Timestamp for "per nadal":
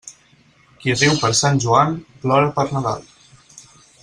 2.59-3.09